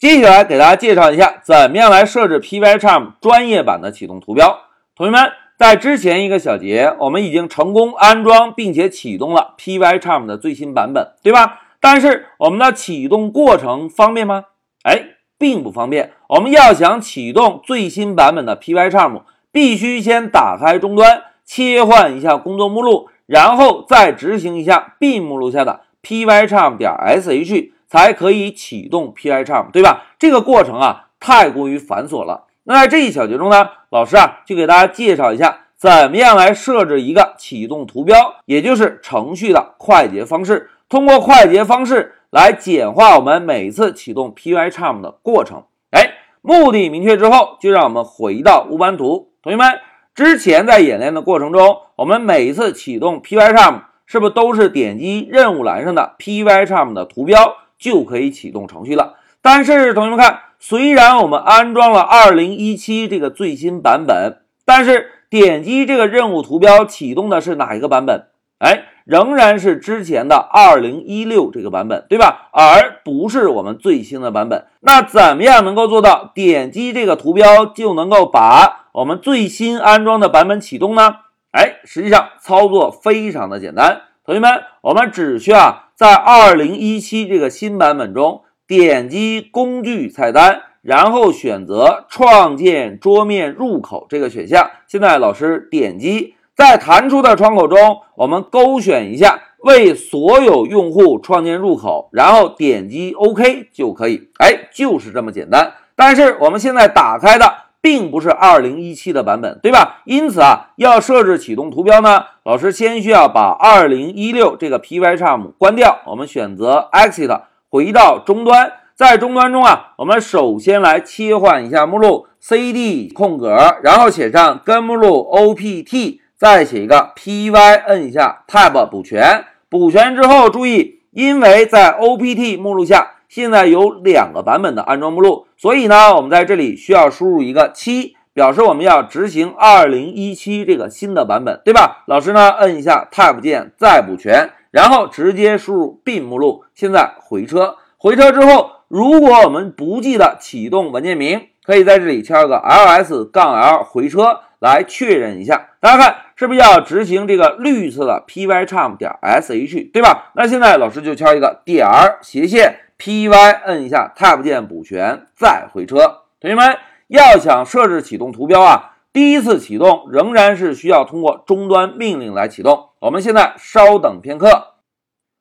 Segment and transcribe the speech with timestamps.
[0.00, 4.60] 接下来给大家介绍一下怎么样来设置 Pycharm 专业版的启动图标。
[4.96, 11.60] 同学们，在之前一个小节，我们已经成功安装并且启动了 Pycharm 的最新版本，对吧？
[11.82, 14.44] 但是我们的启动过程方便吗？
[14.84, 15.02] 哎，
[15.38, 16.12] 并不方便。
[16.30, 19.20] 我们要想启动最新版本的 Pycharm，
[19.52, 27.72] 必须先打开终端，切换一下工作目录，然后再执行一下 B 目录下的 Pycharm 点 sh。
[27.90, 30.04] 才可以启动 Pycharm，对吧？
[30.16, 32.44] 这个过程啊太过于繁琐了。
[32.62, 40.70] 那在这一小节中呢，老师啊就给大家介绍一下怎么样来设置一个启动图标，也就是程序的快捷方式。
[40.88, 45.64] 通过快捷方式来简化我们每次启动 Pycharm 的过程。
[45.90, 49.32] 哎，目的明确之后，就让我们回到乌班图。
[49.42, 49.80] 同学们，
[50.14, 57.56] 之前在演练的过程中，我们每一次启动 Pycharm，是不是都是点击任务栏上的 Pycharm 的图标？
[57.80, 59.14] 就可以启动程序了。
[59.42, 68.26] 但是同学们看，虽然我们安装了二零一七这个最新版本，但是点击这个任务图标启动的是哪一个版本？
[68.58, 72.50] 哎，仍然是之前的二零一六这个版本，对吧？
[72.52, 74.66] 而不是我们最新的版本。
[74.80, 81.16] 那怎么样能够做到点击这个图标就能够把我们最新安装的版本启动呢？
[81.52, 84.02] 哎，实际上操作非常的简单。
[84.30, 85.86] 同学们，我们只需要。
[85.96, 94.70] 在二零一七这个新版本中，点击工具菜单，然后选择创建桌面入口这个选项。
[94.86, 104.28] 现在老师点击，在弹出的窗口中，我们勾选一下为所有用户创建入口，然后点击 OK 就可以。
[104.38, 105.72] 哎，就是这么简单。
[105.96, 107.52] 但是我们现在打开的。
[107.82, 110.02] 并不是二零一七的版本，对吧？
[110.04, 116.00] 因此啊，要设置启动图标呢，老师先需要把二零一六这个 Pycharm 关掉。
[116.06, 127.54] 我们选择 Exit，回到终端，在终端中啊，我们首先来切换一下目录，cd 空格，然后写上根目录 opt，再写一个 py，
[127.86, 129.44] 摁一下 Tab 补全。
[129.68, 133.12] 补全之后，注意，因为在 opt 目录下。
[133.28, 142.04] 现在有两个版本的安装目录，所以呢，我们在这里需要输入一个七，表示我们要执行二零一七这个新的版本，对吧？
[142.06, 146.64] 老师呢，摁一下 Tab 键再补全，然后直接输入 b 目录。
[146.74, 155.70] 现在回车，回车之后，如果我们不记得启动文件名，可以在这里敲一个 ls 杠 l 回车来确认一下。
[155.80, 160.30] 大家看，是不是要执行这个绿色的 pycharm 点 sh，对吧？
[160.34, 161.86] 那现在老师就敲一个点
[162.22, 162.80] 斜线。
[162.96, 165.96] P Y 摁一下 Tab 键补全，再回车。
[166.38, 166.76] 同学们
[167.10, 172.90] 要想设置启动图标啊，第一次启动仍然是需要通过终端命令来启动。
[173.00, 174.74] 我们现在稍等片刻。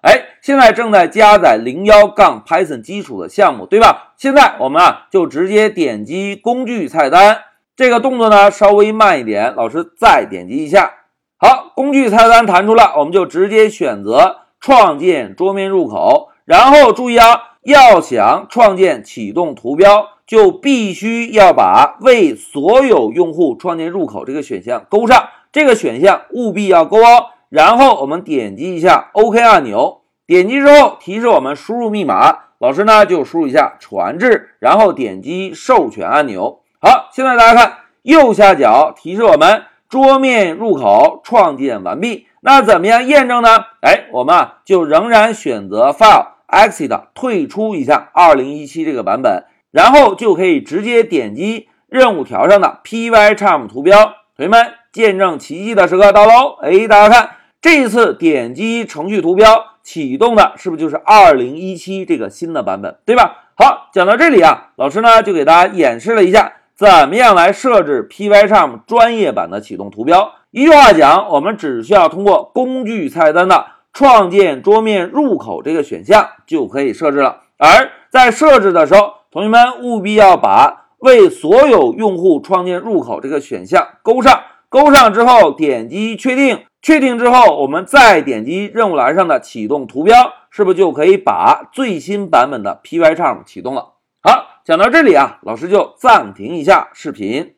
[0.00, 4.14] 哎，现在正在加载零幺杠 Python 基础的项目，对吧？
[4.16, 7.42] 现在我们啊就直接点击工具菜单，
[7.76, 10.94] 这个动作呢稍微慢一点，老师再点击一下。
[11.36, 16.30] 好，工具菜单弹出了，我们就直接选择创建桌面入口。
[16.46, 27.30] 然后注意啊，要想创建启动图标，就必须要把为所有用户创建入口这个选项勾上，这个选项务必要勾哦。
[27.48, 36.60] 然后我们点击一下 OK 按钮，点击之后提示我们输入密码，老师呢就输入一下传至，然后点击授权按钮。
[36.80, 42.28] 好，现在大家看右下角提示我们桌面入口创建完毕。
[42.42, 43.48] 那怎么样验证呢？
[43.80, 46.26] 哎，我们啊就仍然选择 File。
[46.50, 54.14] Exit 退出一下二零一七这个版本，然后就可以直接点击任务条上的 Pycharm 图标。
[54.36, 56.56] 同学们，见证奇迹的时刻到喽！
[56.62, 63.50] 哎，大家看，这一次点击程序图标启动的是不是就是二零一七这个新的版本，对吧？
[63.56, 70.32] 好，讲到这里啊，老师呢就给大家演示了一下怎么样来设置 Pycharm 专业版的启动图标。
[70.50, 73.66] 一句话讲，我们只需要通过工具菜单的。
[73.92, 77.40] 创建桌面入口这个选项就可以设置了。
[77.58, 84.42] 而在设置的时候，同学们务必要把为所有用户创建入口这个选项勾上。
[84.68, 86.64] 勾上之后，点击确定。
[86.82, 93.92] 确定之后，我们再点击任务栏上的启动图标，是不是就可以把最新版本的 Pycharm 启动了？
[94.20, 97.54] 好，讲到这里啊，老师就暂停一下视频。